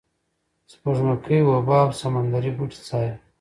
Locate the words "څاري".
2.87-3.13